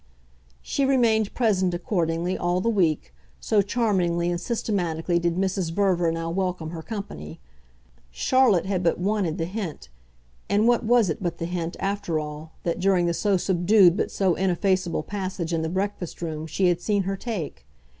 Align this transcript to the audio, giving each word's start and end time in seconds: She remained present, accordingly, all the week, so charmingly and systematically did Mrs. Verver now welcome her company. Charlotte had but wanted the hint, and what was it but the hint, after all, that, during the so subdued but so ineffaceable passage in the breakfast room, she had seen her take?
She 0.63 0.83
remained 0.83 1.35
present, 1.35 1.75
accordingly, 1.75 2.35
all 2.35 2.59
the 2.59 2.69
week, 2.71 3.13
so 3.39 3.61
charmingly 3.61 4.31
and 4.31 4.41
systematically 4.41 5.19
did 5.19 5.35
Mrs. 5.35 5.71
Verver 5.71 6.11
now 6.11 6.31
welcome 6.31 6.71
her 6.71 6.81
company. 6.81 7.39
Charlotte 8.09 8.65
had 8.65 8.81
but 8.81 8.97
wanted 8.97 9.37
the 9.37 9.45
hint, 9.45 9.89
and 10.49 10.67
what 10.67 10.83
was 10.83 11.11
it 11.11 11.21
but 11.21 11.37
the 11.37 11.45
hint, 11.45 11.77
after 11.79 12.17
all, 12.19 12.53
that, 12.63 12.79
during 12.79 13.05
the 13.05 13.13
so 13.13 13.37
subdued 13.37 13.95
but 13.95 14.09
so 14.09 14.33
ineffaceable 14.33 15.03
passage 15.03 15.53
in 15.53 15.61
the 15.61 15.69
breakfast 15.69 16.19
room, 16.19 16.47
she 16.47 16.65
had 16.69 16.81
seen 16.81 17.03
her 17.03 17.15
take? 17.15 17.67